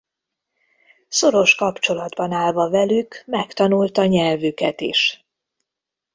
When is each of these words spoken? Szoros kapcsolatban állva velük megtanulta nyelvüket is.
Szoros 1.07 1.55
kapcsolatban 1.55 2.31
állva 2.31 2.69
velük 2.69 3.23
megtanulta 3.25 4.05
nyelvüket 4.05 4.81
is. 4.81 5.25